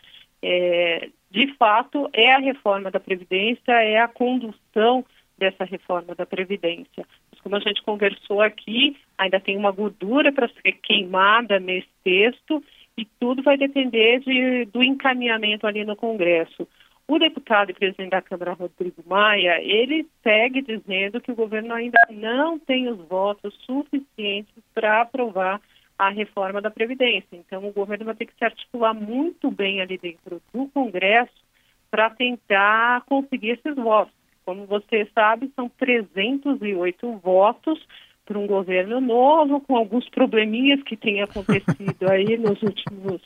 é, 0.42 1.08
de 1.30 1.52
fato, 1.54 2.08
é 2.12 2.32
a 2.32 2.38
reforma 2.38 2.90
da 2.90 3.00
Previdência, 3.00 3.72
é 3.72 3.98
a 3.98 4.08
condução 4.08 5.04
dessa 5.36 5.64
reforma 5.64 6.14
da 6.14 6.24
Previdência. 6.24 7.04
Mas 7.30 7.40
como 7.40 7.56
a 7.56 7.60
gente 7.60 7.82
conversou 7.82 8.40
aqui, 8.40 8.96
ainda 9.18 9.40
tem 9.40 9.56
uma 9.56 9.72
gordura 9.72 10.32
para 10.32 10.48
ser 10.48 10.72
queimada 10.82 11.58
nesse 11.58 11.88
texto 12.04 12.62
e 12.96 13.04
tudo 13.18 13.42
vai 13.42 13.56
depender 13.56 14.20
de, 14.20 14.66
do 14.66 14.82
encaminhamento 14.82 15.66
ali 15.66 15.84
no 15.84 15.96
Congresso. 15.96 16.68
O 17.06 17.18
deputado 17.18 17.70
e 17.70 17.74
presidente 17.74 18.10
da 18.10 18.22
Câmara, 18.22 18.54
Rodrigo 18.54 19.02
Maia, 19.06 19.60
ele 19.62 20.08
segue 20.22 20.62
dizendo 20.62 21.20
que 21.20 21.30
o 21.30 21.34
governo 21.34 21.74
ainda 21.74 21.98
não 22.10 22.58
tem 22.58 22.88
os 22.88 22.98
votos 23.06 23.54
suficientes 23.66 24.54
para 24.72 25.02
aprovar 25.02 25.60
a 25.98 26.08
reforma 26.08 26.62
da 26.62 26.70
Previdência. 26.70 27.36
Então, 27.36 27.66
o 27.66 27.72
governo 27.72 28.06
vai 28.06 28.14
ter 28.14 28.26
que 28.26 28.34
se 28.36 28.44
articular 28.44 28.94
muito 28.94 29.50
bem 29.50 29.82
ali 29.82 29.98
dentro 29.98 30.40
do 30.52 30.66
Congresso 30.68 31.44
para 31.90 32.08
tentar 32.10 33.02
conseguir 33.02 33.50
esses 33.50 33.76
votos. 33.76 34.14
Como 34.44 34.66
você 34.66 35.06
sabe, 35.14 35.52
são 35.54 35.68
308 35.68 37.18
votos 37.18 37.86
para 38.24 38.38
um 38.38 38.46
governo 38.46 39.00
novo, 39.00 39.60
com 39.60 39.76
alguns 39.76 40.08
probleminhas 40.08 40.82
que 40.82 40.96
têm 40.96 41.22
acontecido 41.22 42.10
aí 42.10 42.36
nos 42.38 42.60
últimos, 42.62 43.20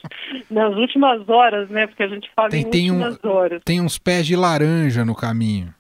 nas 0.51 0.75
últimas 0.77 1.29
horas, 1.29 1.69
né? 1.71 1.87
Porque 1.87 2.03
a 2.03 2.09
gente 2.09 2.29
fala 2.35 2.49
tem, 2.49 2.63
em 2.63 2.71
tem 2.71 2.91
últimas 2.91 3.19
um, 3.23 3.29
horas. 3.29 3.63
Tem 3.65 3.81
uns 3.81 3.99
pés 3.99 4.27
de 4.27 4.37
laranja 4.37 5.05
no 5.05 5.15
caminho. 5.15 5.73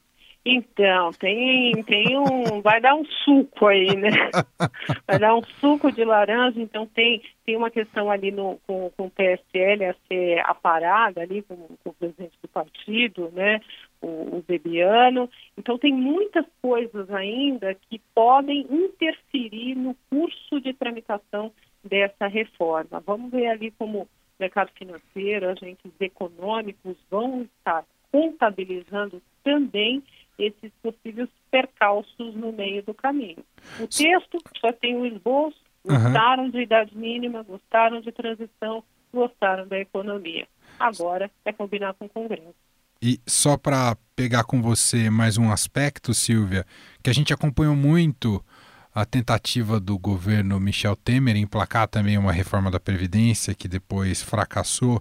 Então, 0.45 1.11
tem, 1.13 1.83
tem 1.83 2.19
um. 2.19 2.63
Vai 2.63 2.81
dar 2.81 2.95
um 2.95 3.05
suco 3.05 3.67
aí, 3.67 3.95
né? 3.97 4.11
Vai 5.07 5.19
dar 5.19 5.37
um 5.37 5.43
suco 5.61 5.93
de 5.93 6.05
laranja, 6.05 6.59
então 6.61 6.87
tem, 6.87 7.21
tem 7.49 7.57
uma 7.57 7.71
questão 7.71 8.11
ali 8.11 8.31
no, 8.31 8.59
com, 8.67 8.91
com 8.91 9.07
o 9.07 9.11
PSL 9.11 9.87
a 9.87 9.95
ser 10.07 10.39
aparada 10.41 11.23
ali 11.23 11.41
com, 11.41 11.57
com 11.57 11.89
o 11.89 11.95
presidente 11.95 12.37
do 12.43 12.49
partido, 12.49 13.31
né? 13.33 13.59
O, 14.03 14.37
o 14.37 14.45
Bebiano. 14.47 15.31
Então 15.57 15.79
tem 15.79 15.91
muitas 15.91 16.45
coisas 16.61 17.11
ainda 17.11 17.75
que 17.75 18.03
podem 18.15 18.67
interferir 18.71 19.75
no 19.77 19.97
curso 20.11 20.61
de 20.61 20.75
tramitação 20.75 21.51
dessa 21.83 22.27
reforma. 22.27 23.01
Vamos 23.01 23.31
ver 23.31 23.47
ali 23.47 23.71
como 23.79 24.03
o 24.03 24.09
mercado 24.39 24.71
financeiro, 24.75 25.49
agentes 25.49 25.93
econômicos 25.99 26.99
vão 27.11 27.45
estar 27.45 27.83
contabilizando 28.13 29.23
também 29.43 30.03
esses 30.39 30.71
possíveis 30.83 31.31
percalços 31.51 32.35
no 32.35 32.53
meio 32.53 32.83
do 32.83 32.93
caminho. 32.93 33.43
O 33.81 33.87
texto 33.87 34.39
só 34.61 34.71
tem 34.71 34.97
o 34.97 35.07
esboço, 35.07 35.59
gostaram 35.89 36.45
uhum. 36.45 36.51
de 36.51 36.61
idade 36.61 36.97
mínima, 36.97 37.43
gostaram 37.43 38.01
de 38.01 38.13
transição, 38.13 38.83
gostaram 39.13 39.67
da 39.67 39.79
economia. 39.79 40.47
Agora 40.79 41.31
é 41.45 41.53
combinar 41.53 41.95
com 41.95 42.07
o 42.07 42.09
Congresso. 42.09 42.55
E 43.01 43.21
só 43.27 43.57
para 43.57 43.97
pegar 44.17 44.45
com 44.45 44.61
você 44.61 45.09
mais 45.09 45.39
um 45.39 45.51
aspecto, 45.51 46.13
Silvia, 46.13 46.65
que 47.03 47.09
a 47.09 47.13
gente 47.13 47.33
acompanhou 47.33 47.75
muito 47.75 48.45
a 48.93 49.05
tentativa 49.05 49.79
do 49.79 49.97
governo 49.97 50.59
Michel 50.59 50.97
Temer 50.97 51.37
em 51.37 51.43
emplacar 51.43 51.87
também 51.87 52.19
uma 52.19 52.33
reforma 52.33 52.71
da 52.71 52.81
Previdência 52.81 53.55
que 53.55 53.69
depois 53.69 54.21
fracassou. 54.21 55.01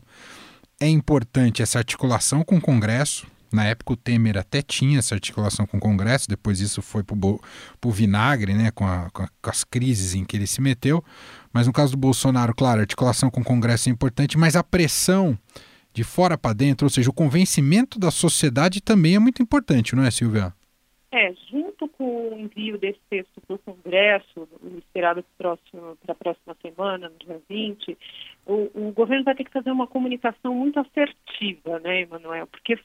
É 0.80 0.88
importante 0.88 1.64
essa 1.64 1.80
articulação 1.80 2.44
com 2.44 2.58
o 2.58 2.62
Congresso, 2.62 3.26
na 3.52 3.66
época 3.66 3.94
o 3.94 3.98
Temer 3.98 4.38
até 4.38 4.62
tinha 4.62 5.00
essa 5.00 5.16
articulação 5.16 5.66
com 5.66 5.78
o 5.78 5.80
Congresso, 5.80 6.28
depois 6.28 6.60
isso 6.60 6.82
foi 6.82 7.04
para 7.04 7.16
o 7.16 7.92
vinagre, 7.92 8.54
né, 8.54 8.72
com, 8.72 8.86
a, 8.86 9.10
com, 9.12 9.24
a, 9.24 9.28
com, 9.42 9.50
as 9.50 9.64
crises 9.64 10.14
em 10.16 10.26
que 10.26 10.36
ele 10.36 10.48
se 10.48 10.62
meteu. 10.62 11.04
Mas 11.54 11.68
no 11.68 11.74
caso 11.74 11.94
do 11.94 11.98
Bolsonaro, 11.98 12.54
claro, 12.56 12.80
a 12.80 12.84
articulação 12.84 13.30
com 13.30 13.42
o 13.42 13.46
Congresso 13.46 13.90
é 13.90 13.92
importante, 13.92 14.38
mas 14.38 14.56
a 14.56 14.64
pressão 14.64 15.38
de 15.94 16.04
fora 16.04 16.38
para 16.38 16.54
dentro, 16.54 16.86
ou 16.86 16.90
seja, 16.90 17.10
o 17.10 17.14
convencimento 17.14 18.00
da 18.00 18.12
sociedade 18.12 18.82
também 18.82 19.16
é 19.16 19.20
muito 19.20 19.42
importante, 19.42 19.96
não 19.96 20.04
é, 20.04 20.12
Silvia? 20.12 20.54
É, 21.10 21.34
junto 21.50 21.88
com 21.88 22.30
o 22.30 22.38
envio 22.38 22.78
desse 22.78 23.00
texto 23.10 23.42
para 23.48 23.56
o 23.56 23.60
Congresso, 23.60 24.48
esperado 24.78 25.24
para 25.38 25.58
a 26.08 26.16
próxima 26.16 26.56
semana, 26.62 27.10
no 27.10 27.16
dia 27.18 27.42
20, 27.50 27.98
o, 28.46 28.70
o 28.76 28.92
governo 28.92 29.24
vai 29.24 29.34
ter 29.34 29.46
que 29.46 29.52
fazer 29.52 29.72
uma 29.72 29.88
comunicação 29.88 30.54
muito 30.54 30.80
assertiva, 30.80 31.80
né, 31.80 32.02
Emanuel? 32.02 32.46
Porque 32.48 32.78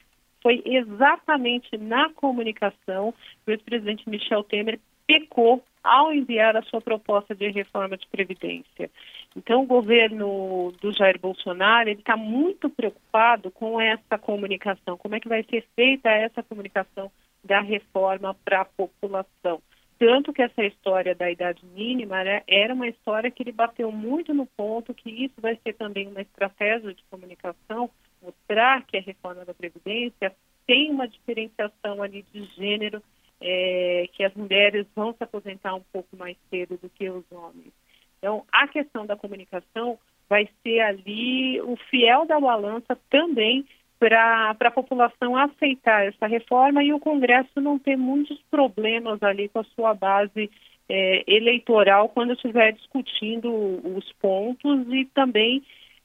foi 0.42 0.62
exatamente 0.64 1.76
na 1.76 2.10
comunicação 2.10 3.12
que 3.44 3.50
o 3.50 3.52
ex-presidente 3.52 4.08
Michel 4.08 4.42
Temer 4.44 4.78
pecou 5.06 5.62
ao 5.82 6.12
enviar 6.12 6.56
a 6.56 6.62
sua 6.62 6.80
proposta 6.80 7.34
de 7.34 7.50
reforma 7.50 7.96
de 7.96 8.06
previdência. 8.06 8.90
Então, 9.36 9.62
o 9.62 9.66
governo 9.66 10.72
do 10.80 10.92
Jair 10.92 11.18
Bolsonaro 11.18 11.90
está 11.90 12.16
muito 12.16 12.70
preocupado 12.70 13.50
com 13.50 13.80
essa 13.80 14.18
comunicação, 14.18 14.96
como 14.96 15.14
é 15.14 15.20
que 15.20 15.28
vai 15.28 15.42
ser 15.44 15.64
feita 15.74 16.08
essa 16.08 16.42
comunicação 16.42 17.10
da 17.42 17.60
reforma 17.60 18.34
para 18.44 18.60
a 18.60 18.64
população. 18.64 19.60
Tanto 19.98 20.32
que 20.32 20.42
essa 20.42 20.64
história 20.64 21.14
da 21.14 21.30
idade 21.30 21.64
mínima 21.74 22.24
né, 22.24 22.42
era 22.46 22.74
uma 22.74 22.88
história 22.88 23.30
que 23.30 23.42
ele 23.42 23.52
bateu 23.52 23.90
muito 23.90 24.34
no 24.34 24.46
ponto 24.46 24.94
que 24.94 25.10
isso 25.10 25.40
vai 25.40 25.56
ser 25.62 25.74
também 25.74 26.08
uma 26.08 26.20
estratégia 26.20 26.92
de 26.92 27.02
comunicação 27.10 27.88
mostrar 28.22 28.84
que 28.86 28.96
a 28.96 29.02
reforma 29.02 29.44
da 29.44 29.54
Previdência 29.54 30.34
tem 30.66 30.90
uma 30.90 31.08
diferenciação 31.08 32.02
ali 32.02 32.24
de 32.32 32.44
gênero, 32.56 33.02
é, 33.40 34.08
que 34.12 34.22
as 34.22 34.32
mulheres 34.34 34.86
vão 34.94 35.12
se 35.12 35.24
aposentar 35.24 35.74
um 35.74 35.82
pouco 35.92 36.16
mais 36.16 36.36
cedo 36.48 36.78
do 36.80 36.88
que 36.88 37.10
os 37.10 37.24
homens. 37.32 37.72
Então, 38.18 38.44
a 38.52 38.68
questão 38.68 39.04
da 39.04 39.16
comunicação 39.16 39.98
vai 40.28 40.48
ser 40.62 40.80
ali 40.80 41.60
o 41.60 41.76
fiel 41.90 42.24
da 42.24 42.38
balança 42.38 42.96
também 43.10 43.66
para 43.98 44.56
a 44.58 44.70
população 44.70 45.36
aceitar 45.36 46.06
essa 46.06 46.26
reforma 46.26 46.82
e 46.82 46.92
o 46.92 46.98
Congresso 46.98 47.60
não 47.60 47.78
ter 47.78 47.96
muitos 47.96 48.40
problemas 48.50 49.22
ali 49.22 49.48
com 49.48 49.60
a 49.60 49.64
sua 49.64 49.94
base 49.94 50.50
é, 50.88 51.24
eleitoral 51.26 52.08
quando 52.08 52.32
estiver 52.32 52.72
discutindo 52.72 53.50
os 53.96 54.12
pontos 54.14 54.86
e 54.92 55.04
também 55.06 55.62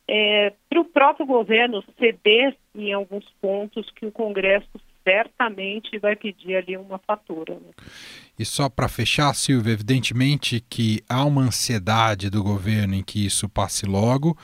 é, 0.07 0.53
para 0.69 0.79
o 0.79 0.85
próprio 0.85 1.25
governo 1.25 1.83
ceder 1.99 2.55
em 2.73 2.93
alguns 2.93 3.25
pontos 3.41 3.89
que 3.91 4.05
o 4.05 4.11
Congresso 4.11 4.69
certamente 5.03 5.97
vai 5.99 6.15
pedir 6.15 6.55
ali 6.55 6.77
uma 6.77 6.97
fatura. 6.99 7.55
Né? 7.55 7.71
E 8.37 8.45
só 8.45 8.69
para 8.69 8.87
fechar, 8.87 9.33
Silvia, 9.33 9.73
evidentemente 9.73 10.63
que 10.69 11.01
há 11.09 11.23
uma 11.23 11.41
ansiedade 11.41 12.29
do 12.29 12.43
governo 12.43 12.95
em 12.95 13.03
que 13.03 13.25
isso 13.25 13.47
passe 13.49 13.85
logo. 13.85 14.37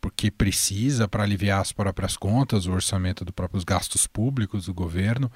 porque 0.00 0.32
precisa 0.32 1.06
para 1.06 1.22
aliviar 1.22 1.60
as 1.60 1.70
próprias 1.70 2.16
contas, 2.16 2.66
o 2.66 2.72
orçamento 2.72 3.24
dos 3.24 3.32
próprios 3.32 3.62
gastos 3.62 4.04
públicos 4.04 4.66
do 4.66 4.74
governo. 4.74 5.30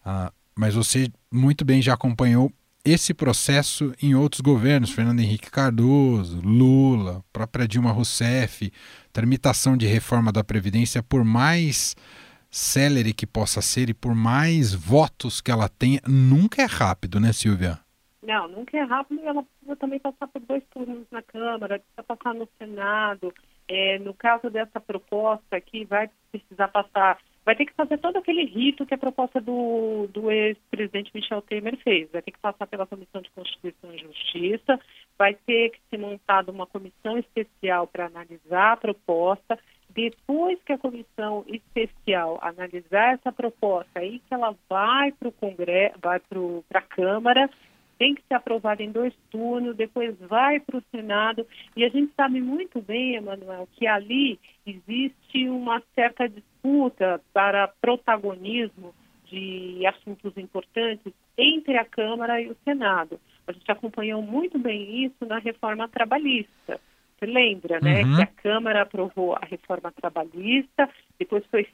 Uh, 0.00 0.32
mas 0.56 0.74
você 0.74 1.12
muito 1.30 1.62
bem 1.62 1.82
já 1.82 1.92
acompanhou 1.92 2.50
esse 2.84 3.12
processo 3.12 3.92
em 4.02 4.14
outros 4.14 4.40
governos, 4.40 4.90
Fernando 4.90 5.20
Henrique 5.20 5.50
Cardoso, 5.50 6.40
Lula, 6.40 7.22
própria 7.32 7.68
Dilma 7.68 7.92
Rousseff, 7.92 8.72
tramitação 9.12 9.76
de 9.76 9.86
reforma 9.86 10.32
da 10.32 10.44
Previdência, 10.44 11.02
por 11.02 11.24
mais 11.24 11.94
célere 12.50 13.12
que 13.12 13.26
possa 13.26 13.60
ser 13.60 13.90
e 13.90 13.94
por 13.94 14.14
mais 14.14 14.72
votos 14.72 15.40
que 15.40 15.50
ela 15.50 15.68
tenha, 15.68 16.00
nunca 16.06 16.62
é 16.62 16.66
rápido, 16.66 17.20
né, 17.20 17.32
Silvia? 17.32 17.78
Não, 18.22 18.48
nunca 18.48 18.76
é 18.76 18.82
rápido 18.82 19.20
e 19.20 19.26
ela 19.26 19.42
precisa 19.42 19.76
também 19.76 19.98
passar 19.98 20.26
por 20.28 20.40
dois 20.42 20.62
turnos 20.70 21.06
na 21.10 21.22
Câmara, 21.22 21.80
precisa 21.80 22.02
passar 22.02 22.34
no 22.34 22.48
Senado. 22.58 23.32
É, 23.66 23.98
no 23.98 24.14
caso 24.14 24.48
dessa 24.50 24.80
proposta 24.80 25.56
aqui, 25.56 25.84
vai 25.84 26.10
precisar 26.30 26.68
passar 26.68 27.18
vai 27.48 27.56
ter 27.56 27.64
que 27.64 27.72
fazer 27.72 27.96
todo 27.96 28.18
aquele 28.18 28.44
rito 28.44 28.84
que 28.84 28.92
a 28.92 28.98
proposta 28.98 29.40
do, 29.40 30.06
do 30.12 30.30
ex-presidente 30.30 31.10
Michel 31.14 31.40
Temer 31.40 31.78
fez. 31.78 32.06
Vai 32.12 32.20
ter 32.20 32.32
que 32.32 32.38
passar 32.38 32.66
pela 32.66 32.86
Comissão 32.86 33.22
de 33.22 33.30
Constituição 33.30 33.90
e 33.90 33.96
Justiça, 33.96 34.78
vai 35.16 35.32
ter 35.32 35.70
que 35.70 35.78
ser 35.88 35.96
montada 35.96 36.52
uma 36.52 36.66
comissão 36.66 37.16
especial 37.16 37.86
para 37.86 38.04
analisar 38.04 38.72
a 38.72 38.76
proposta. 38.76 39.58
Depois 39.88 40.62
que 40.62 40.74
a 40.74 40.78
comissão 40.78 41.42
especial 41.48 42.38
analisar 42.42 43.14
essa 43.14 43.32
proposta, 43.32 43.98
aí 43.98 44.18
que 44.28 44.34
ela 44.34 44.54
vai 44.68 45.10
para 45.12 45.30
o 45.30 45.32
Congresso, 45.32 45.98
vai 46.02 46.20
para 46.20 46.80
a 46.80 46.82
Câmara, 46.82 47.48
tem 47.98 48.14
que 48.14 48.22
ser 48.28 48.34
aprovada 48.34 48.82
em 48.82 48.92
dois 48.92 49.12
turnos, 49.30 49.76
depois 49.76 50.16
vai 50.20 50.60
para 50.60 50.78
o 50.78 50.84
Senado. 50.90 51.46
E 51.76 51.84
a 51.84 51.88
gente 51.88 52.12
sabe 52.14 52.40
muito 52.40 52.80
bem, 52.80 53.16
Emanuel, 53.16 53.68
que 53.72 53.86
ali 53.86 54.38
existe 54.66 55.48
uma 55.48 55.82
certa 55.94 56.28
disputa 56.28 57.20
para 57.32 57.68
protagonismo 57.80 58.94
de 59.26 59.84
assuntos 59.86 60.36
importantes 60.36 61.12
entre 61.36 61.76
a 61.76 61.84
Câmara 61.84 62.40
e 62.40 62.50
o 62.50 62.56
Senado. 62.64 63.20
A 63.46 63.52
gente 63.52 63.70
acompanhou 63.70 64.22
muito 64.22 64.58
bem 64.58 65.04
isso 65.04 65.26
na 65.26 65.38
reforma 65.38 65.88
trabalhista. 65.88 66.80
Você 67.18 67.26
lembra, 67.26 67.80
né, 67.80 68.04
uhum. 68.04 68.16
que 68.16 68.22
a 68.22 68.26
Câmara 68.26 68.82
aprovou 68.82 69.34
a 69.34 69.44
reforma 69.44 69.90
trabalhista, 69.90 70.88
depois 71.18 71.44
foi, 71.46 71.66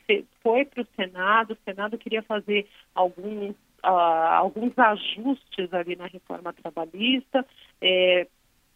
foi 0.42 0.64
para 0.64 0.82
o 0.82 0.86
Senado, 0.96 1.52
o 1.52 1.70
Senado 1.70 1.98
queria 1.98 2.22
fazer 2.22 2.66
alguns, 2.94 3.54
uh, 3.84 4.34
alguns 4.38 4.76
ajustes 4.78 5.72
ali 5.72 5.96
na 5.96 6.06
reforma 6.06 6.52
trabalhista, 6.52 7.46
é, 7.80 8.26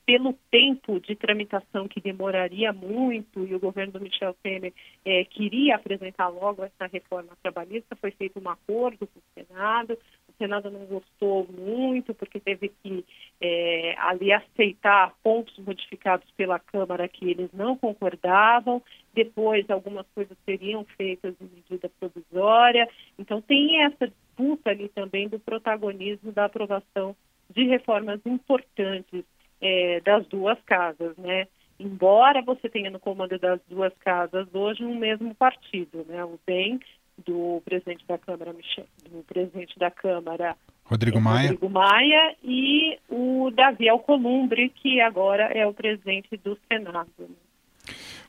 pelo 0.09 0.33
tempo 0.51 0.99
de 0.99 1.15
tramitação 1.15 1.87
que 1.87 2.01
demoraria 2.01 2.73
muito 2.73 3.47
e 3.47 3.55
o 3.55 3.61
governo 3.61 3.93
do 3.93 4.01
Michel 4.01 4.35
Temer 4.43 4.73
é, 5.05 5.23
queria 5.25 5.77
apresentar 5.77 6.29
logo 6.29 6.65
essa 6.65 6.87
reforma 6.91 7.37
trabalhista, 7.43 7.95
foi 7.95 8.11
feito 8.13 8.41
um 8.43 8.49
acordo 8.49 9.07
com 9.07 9.19
o 9.19 9.45
Senado. 9.45 9.99
O 10.27 10.33
Senado 10.39 10.71
não 10.71 10.87
gostou 10.87 11.47
muito 11.53 12.15
porque 12.15 12.41
teve 12.41 12.73
que 12.83 13.05
é, 13.39 13.97
ali 13.99 14.33
aceitar 14.33 15.13
pontos 15.23 15.59
modificados 15.59 16.27
pela 16.39 16.59
Câmara 16.59 17.07
que 17.07 17.31
eles 17.31 17.51
não 17.53 17.77
concordavam. 17.77 18.83
Depois, 19.13 19.69
algumas 19.69 20.07
coisas 20.15 20.39
seriam 20.47 20.87
feitas 20.97 21.35
em 21.39 21.51
medida 21.55 21.91
provisória. 22.01 22.89
Então, 23.19 23.43
tem 23.43 23.83
essa 23.83 24.11
disputa 24.39 24.71
ali 24.71 24.89
também 24.89 25.29
do 25.29 25.39
protagonismo 25.39 26.33
da 26.33 26.45
aprovação 26.45 27.17
de 27.51 27.65
reformas 27.65 28.21
importantes 28.25 29.25
é, 29.61 30.01
das 30.01 30.27
duas 30.27 30.59
casas, 30.65 31.17
né? 31.17 31.49
Embora 31.79 32.43
você 32.43 32.69
tenha 32.69 32.91
no 32.91 33.01
comando 33.01 33.39
das 33.39 33.61
duas 33.69 33.93
casas 33.99 34.47
hoje 34.53 34.85
um 34.85 34.97
mesmo 34.97 35.35
partido, 35.35 36.05
né? 36.09 36.25
O 36.25 36.39
DEM 36.47 36.81
do 37.27 37.61
presidente 37.65 38.07
da 38.07 38.17
Câmara, 38.17 38.53
do 38.53 39.23
presidente 39.25 39.77
da 39.79 39.91
Câmara 39.91 40.57
Rodrigo 40.85 41.21
Maia. 41.21 41.51
Rodrigo 41.51 41.69
Maia 41.69 42.37
e 42.43 42.99
o 43.09 43.51
Davi 43.51 43.89
Alcolumbre, 43.89 44.71
que 44.71 45.01
agora 45.01 45.45
é 45.45 45.67
o 45.67 45.75
presidente 45.75 46.37
do 46.37 46.57
Senado. 46.69 47.29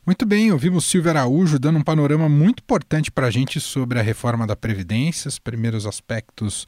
Muito 0.10 0.26
bem, 0.26 0.52
ouvimos 0.52 0.86
Silvio 0.86 1.12
Araújo 1.12 1.60
dando 1.60 1.78
um 1.78 1.84
panorama 1.84 2.28
muito 2.28 2.62
importante 2.62 3.12
para 3.12 3.28
a 3.28 3.30
gente 3.30 3.60
sobre 3.60 4.00
a 4.00 4.02
reforma 4.02 4.48
da 4.48 4.56
Previdência. 4.56 5.30
Os 5.30 5.38
primeiros 5.38 5.86
aspectos 5.86 6.64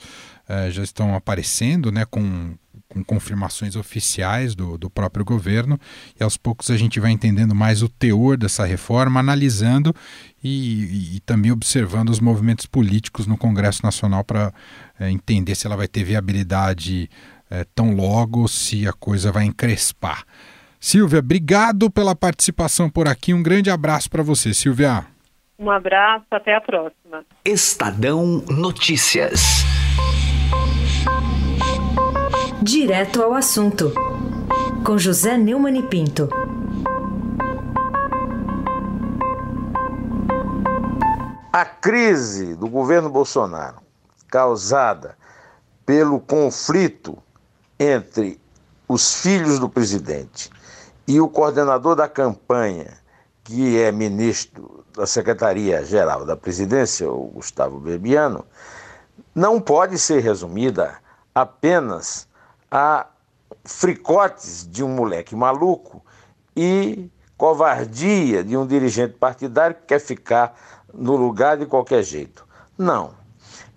uh, 0.48 0.70
já 0.70 0.84
estão 0.84 1.16
aparecendo, 1.16 1.92
né, 1.92 2.06
com, 2.06 2.54
com 2.88 3.04
confirmações 3.04 3.76
oficiais 3.76 4.54
do, 4.54 4.78
do 4.78 4.92
próprio 4.92 5.26
governo, 5.26 5.80
e 6.20 6.24
aos 6.24 6.38
poucos 6.38 6.70
a 6.70 6.78
gente 6.78 7.00
vai 7.00 7.10
entendendo 7.10 7.56
mais 7.56 7.82
o 7.82 7.90
teor 7.90 8.38
dessa 8.38 8.64
reforma, 8.64 9.20
analisando 9.20 9.92
e, 10.44 10.84
e, 10.84 11.16
e 11.16 11.20
também 11.22 11.52
observando 11.52 12.12
os 12.12 12.20
movimentos 12.20 12.68
políticos 12.68 13.26
no 13.26 13.36
Congresso 13.36 13.82
Nacional 13.82 14.24
para 14.24 14.54
eh, 15.00 15.10
entender 15.10 15.56
se 15.56 15.66
ela 15.66 15.76
vai 15.76 15.88
ter 15.88 16.04
viabilidade 16.04 17.10
uh, 17.50 17.66
tão 17.74 17.96
logo, 17.96 18.48
se 18.48 18.88
a 18.88 18.94
coisa 18.94 19.32
vai 19.32 19.46
encrespar. 19.46 20.28
Silvia, 20.84 21.20
obrigado 21.20 21.92
pela 21.92 22.16
participação 22.16 22.90
por 22.90 23.08
aqui. 23.08 23.36
Um 23.36 23.44
grande 23.44 23.70
abraço 23.70 24.10
para 24.10 24.24
você, 24.24 24.52
Silvia. 24.52 25.06
Um 25.60 25.70
abraço, 25.70 26.26
até 26.32 26.56
a 26.56 26.60
próxima. 26.60 27.24
Estadão 27.46 28.44
Notícias. 28.50 29.64
Direto 32.64 33.22
ao 33.22 33.36
assunto. 33.36 33.94
Com 34.84 34.98
José 34.98 35.38
Neumann 35.38 35.78
e 35.78 35.84
Pinto. 35.84 36.28
A 41.54 41.64
crise 41.64 42.56
do 42.56 42.68
governo 42.68 43.08
Bolsonaro, 43.08 43.78
causada 44.28 45.16
pelo 45.86 46.20
conflito 46.20 47.22
entre 47.80 48.42
os 48.88 49.22
filhos 49.22 49.60
do 49.60 49.70
presidente 49.70 50.50
e 51.12 51.20
o 51.20 51.28
coordenador 51.28 51.94
da 51.94 52.08
campanha, 52.08 52.98
que 53.44 53.78
é 53.78 53.92
ministro 53.92 54.86
da 54.96 55.06
Secretaria-Geral 55.06 56.26
da 56.26 56.38
Presidência, 56.38 57.12
o 57.12 57.26
Gustavo 57.26 57.82
Bebiano, 57.82 58.46
não 59.36 59.60
pode 59.60 60.00
ser 60.00 60.22
resumida 60.22 60.96
apenas 61.36 62.30
a 62.72 63.08
fricotes 63.66 64.66
de 64.66 64.86
um 64.86 64.88
moleque 64.88 65.36
maluco 65.36 66.02
e 66.56 67.10
covardia 67.36 68.42
de 68.42 68.56
um 68.56 68.66
dirigente 68.66 69.16
partidário 69.16 69.76
que 69.76 69.88
quer 69.88 70.00
ficar 70.00 70.56
no 70.94 71.18
lugar 71.18 71.58
de 71.58 71.66
qualquer 71.66 72.04
jeito. 72.04 72.48
Não. 72.78 73.12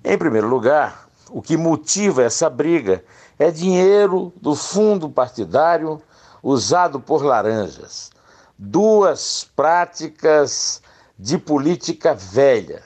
Em 0.04 0.16
primeiro 0.16 0.46
lugar, 0.46 1.08
o 1.30 1.42
que 1.42 1.56
motiva 1.56 2.22
essa 2.22 2.48
briga 2.48 3.02
é 3.40 3.50
dinheiro 3.50 4.32
do 4.40 4.54
fundo 4.54 5.10
partidário 5.10 6.00
usado 6.44 7.00
por 7.00 7.24
laranjas. 7.24 8.10
Duas 8.58 9.48
práticas 9.56 10.82
de 11.18 11.38
política 11.38 12.14
velha. 12.14 12.82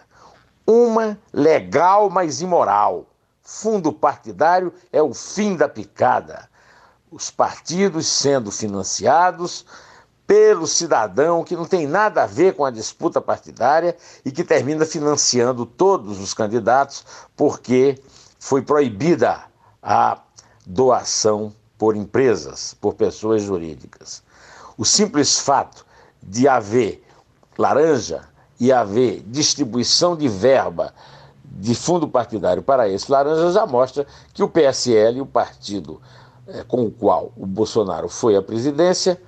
Uma 0.65 1.19
legal, 1.33 2.09
mas 2.09 2.41
imoral. 2.41 3.07
Fundo 3.43 3.93
partidário 3.93 4.73
é 4.93 5.03
o 5.03 5.13
fim 5.13 5.57
da 5.57 5.69
picada. 5.69 6.49
Os 7.11 7.31
partidos 7.31 8.07
sendo 8.07 8.53
financiados 8.53 9.67
pelo 10.27 10.67
cidadão 10.67 11.43
que 11.43 11.57
não 11.57 11.65
tem 11.65 11.87
nada 11.87 12.23
a 12.23 12.27
ver 12.27 12.55
com 12.55 12.65
a 12.65 12.71
disputa 12.71 13.21
partidária 13.21 13.97
e 14.25 14.31
que 14.31 14.45
termina 14.45 14.85
financiando 14.85 15.65
todos 15.67 16.21
os 16.21 16.33
candidatos 16.35 17.05
porque 17.35 18.01
foi 18.39 18.61
proibida 18.63 19.43
a 19.83 20.19
doação 20.67 21.53
por 21.79 21.97
empresas, 21.97 22.75
por 22.81 22.95
pessoas 22.95 23.43
jurídicas. 23.43 24.23
O 24.77 24.85
simples 24.85 25.39
fato 25.39 25.87
de 26.21 26.49
haver 26.49 27.03
laranja 27.57 28.29
e 28.59 28.73
haver 28.73 29.23
distribuição 29.27 30.17
de 30.17 30.29
verba 30.29 30.93
de 31.45 31.75
fundo 31.75 32.07
partidário 32.07 32.63
para 32.63 32.89
esse 32.89 33.11
laranja 33.11 33.53
já 33.53 33.65
mostra 33.67 34.07
que 34.35 34.43
o 34.43 34.49
PSL, 34.49 35.21
o 35.21 35.27
partido 35.27 36.03
é, 36.47 36.63
com 36.65 36.85
o 36.85 36.91
qual 36.91 37.33
o 37.37 37.47
Bolsonaro 37.47 38.09
foi 38.09 38.37
à 38.37 38.43
presidência, 38.43 39.21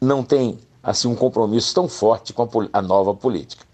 não 0.00 0.22
tem 0.22 0.58
assim 0.82 1.08
um 1.08 1.14
compromisso 1.14 1.74
tão 1.74 1.88
forte 1.88 2.32
com 2.32 2.42
a, 2.42 2.48
a 2.78 2.82
nova 2.82 3.14
política. 3.14 3.64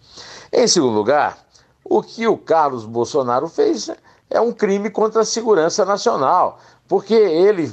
Em 0.53 0.67
segundo 0.67 0.95
lugar, 0.95 1.39
o 1.85 2.03
que 2.03 2.27
o 2.27 2.37
Carlos 2.37 2.85
Bolsonaro 2.85 3.49
fez 3.49 3.91
é 4.33 4.41
um 4.41 4.53
crime 4.53 4.91
contra 4.91 5.23
a 5.23 5.25
segurança 5.25 5.85
nacional, 5.85 6.59
porque 6.89 7.15
ele 7.15 7.73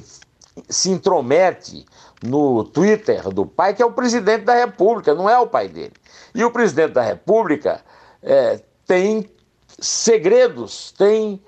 se 0.67 0.91
intromete 0.91 1.85
no 2.21 2.65
Twitter 2.65 3.29
do 3.29 3.45
pai, 3.45 3.73
que 3.73 3.81
é 3.81 3.85
o 3.85 3.93
presidente 3.93 4.43
da 4.43 4.53
República, 4.53 5.15
não 5.15 5.29
é 5.29 5.39
o 5.39 5.47
pai 5.47 5.69
dele. 5.69 5.93
E 6.35 6.43
o 6.43 6.51
presidente 6.51 6.93
da 6.93 7.01
República 7.01 7.81
é, 8.21 8.61
tem 8.85 9.29
segredos, 9.79 10.91
tem 10.91 11.41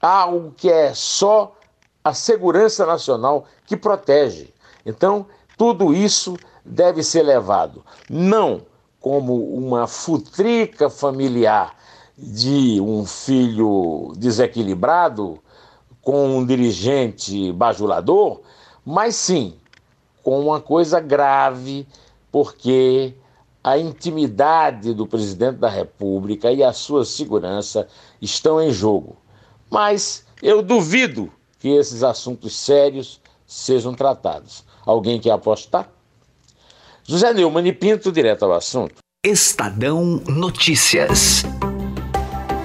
algo 0.00 0.52
que 0.56 0.70
é 0.70 0.92
só 0.92 1.56
a 2.02 2.12
segurança 2.12 2.84
nacional 2.84 3.46
que 3.64 3.76
protege. 3.76 4.52
Então, 4.84 5.26
tudo 5.56 5.94
isso 5.94 6.36
deve 6.64 7.02
ser 7.02 7.22
levado 7.22 7.84
não 8.10 8.66
como 9.00 9.54
uma 9.54 9.86
futrica 9.86 10.90
familiar 10.90 11.75
de 12.16 12.80
um 12.80 13.04
filho 13.04 14.12
desequilibrado 14.16 15.38
com 16.00 16.38
um 16.38 16.46
dirigente 16.46 17.52
bajulador, 17.52 18.40
mas 18.84 19.16
sim 19.16 19.54
com 20.22 20.40
uma 20.40 20.60
coisa 20.60 20.98
grave, 20.98 21.86
porque 22.32 23.14
a 23.62 23.78
intimidade 23.78 24.94
do 24.94 25.06
presidente 25.06 25.58
da 25.58 25.68
República 25.68 26.50
e 26.52 26.62
a 26.62 26.72
sua 26.72 27.04
segurança 27.04 27.88
estão 28.20 28.62
em 28.62 28.72
jogo. 28.72 29.16
Mas 29.70 30.24
eu 30.42 30.62
duvido 30.62 31.32
que 31.58 31.68
esses 31.68 32.02
assuntos 32.02 32.56
sérios 32.56 33.20
sejam 33.46 33.94
tratados. 33.94 34.64
Alguém 34.84 35.20
quer 35.20 35.32
apostar? 35.32 35.90
José 37.04 37.32
Neumann 37.32 37.66
e 37.66 37.72
Pinto, 37.72 38.10
direto 38.10 38.44
ao 38.44 38.52
assunto. 38.52 38.96
Estadão 39.24 40.22
Notícias. 40.26 41.42